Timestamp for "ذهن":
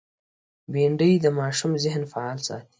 1.83-2.01